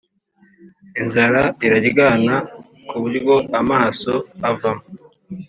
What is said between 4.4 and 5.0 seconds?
avamo